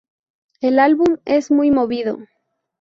El 0.61 0.79
álbum 0.79 1.17
es 1.25 1.51
muy 1.51 1.69
movido. 1.69 2.17